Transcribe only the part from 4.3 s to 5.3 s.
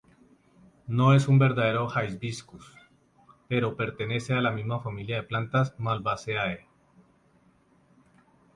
a la misma familia de